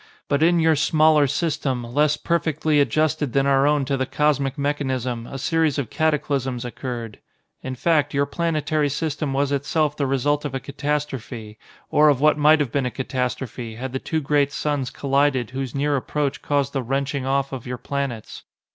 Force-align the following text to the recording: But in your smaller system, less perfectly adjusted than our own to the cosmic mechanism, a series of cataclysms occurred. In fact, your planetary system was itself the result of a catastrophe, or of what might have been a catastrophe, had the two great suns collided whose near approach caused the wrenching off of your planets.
But 0.27 0.41
in 0.41 0.59
your 0.59 0.75
smaller 0.75 1.27
system, 1.27 1.83
less 1.83 2.17
perfectly 2.17 2.79
adjusted 2.79 3.33
than 3.33 3.45
our 3.45 3.67
own 3.67 3.85
to 3.85 3.97
the 3.97 4.07
cosmic 4.07 4.57
mechanism, 4.57 5.27
a 5.27 5.37
series 5.37 5.77
of 5.77 5.91
cataclysms 5.91 6.65
occurred. 6.65 7.19
In 7.61 7.75
fact, 7.75 8.11
your 8.11 8.25
planetary 8.25 8.89
system 8.89 9.31
was 9.31 9.51
itself 9.51 9.95
the 9.95 10.07
result 10.07 10.43
of 10.43 10.55
a 10.55 10.59
catastrophe, 10.59 11.59
or 11.91 12.09
of 12.09 12.19
what 12.19 12.35
might 12.35 12.59
have 12.59 12.71
been 12.71 12.87
a 12.87 12.89
catastrophe, 12.89 13.75
had 13.75 13.93
the 13.93 13.99
two 13.99 14.21
great 14.21 14.51
suns 14.51 14.89
collided 14.89 15.51
whose 15.51 15.75
near 15.75 15.95
approach 15.95 16.41
caused 16.41 16.73
the 16.73 16.81
wrenching 16.81 17.27
off 17.27 17.51
of 17.51 17.67
your 17.67 17.77
planets. 17.77 18.41